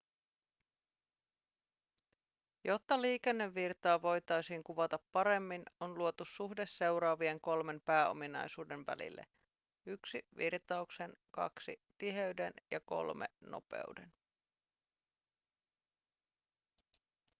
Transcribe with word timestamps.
jotta 2.63 3.01
liikennevirtaa 3.01 4.01
voitaisiin 4.01 4.63
kuvata 4.63 4.99
paremmin 5.11 5.63
on 5.79 5.97
luotu 5.97 6.25
suhde 6.25 6.65
seuraavien 6.65 7.41
kolmen 7.41 7.81
pääominaisuuden 7.81 8.85
välille: 8.85 9.25
1 9.85 10.25
virtauksen 10.37 11.13
2 11.31 11.81
tiheyden 11.97 12.53
ja 12.71 12.79
3 12.79 13.25
nopeuden 13.41 14.13